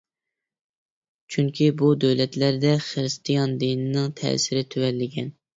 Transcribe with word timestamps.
چۈنكى 1.35 1.67
بۇ 1.83 1.91
دۆلەتلەردە 2.05 2.73
خىرىستىيان 2.89 3.55
دىنىنىڭ 3.65 4.11
تەسىرى 4.23 4.69
تۆۋەنلىگەن. 4.75 5.33